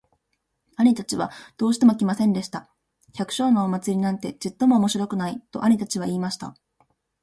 [0.77, 2.71] 兄たちはどうしても来ませんでした。
[3.13, 6.55] 「百姓のお祭なんてちっとも面白くない。」と兄たちは言いました。